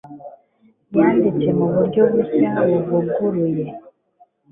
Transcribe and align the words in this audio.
yanditse 0.97 1.47
mu 1.57 1.65
buryo 1.73 2.01
bushya 2.13 2.49
buvuguruye 2.67 3.65